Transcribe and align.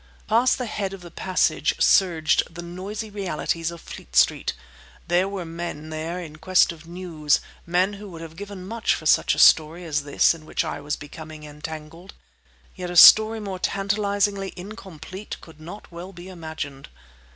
Past 0.27 0.57
the 0.57 0.65
head 0.65 0.93
of 0.93 1.01
the 1.01 1.11
passage 1.11 1.75
surged 1.77 2.41
the 2.49 2.63
noisy 2.63 3.11
realities 3.11 3.69
of 3.69 3.79
Fleet 3.81 4.15
Street. 4.15 4.53
There 5.07 5.29
were 5.29 5.45
men 5.45 5.91
there 5.91 6.19
in 6.19 6.37
quest 6.37 6.71
of 6.71 6.87
news; 6.87 7.39
men 7.67 7.93
who 7.93 8.09
would 8.09 8.21
have 8.21 8.35
given 8.35 8.65
much 8.67 8.95
for 8.95 9.05
such 9.05 9.35
a 9.35 9.37
story 9.37 9.85
as 9.85 10.01
this 10.01 10.33
in 10.33 10.47
which 10.47 10.65
I 10.65 10.81
was 10.81 10.95
becoming 10.95 11.43
entangled. 11.43 12.15
Yet 12.75 12.89
a 12.89 12.97
story 12.97 13.39
more 13.39 13.59
tantalizingly 13.59 14.53
incomplete 14.55 15.37
could 15.39 15.59
not 15.61 15.91
well 15.91 16.13
be 16.13 16.29
imagined. 16.29 16.89